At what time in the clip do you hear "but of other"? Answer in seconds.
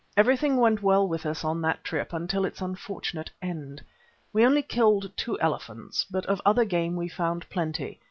6.09-6.65